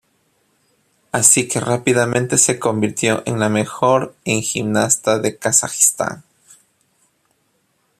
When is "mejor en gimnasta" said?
3.49-5.19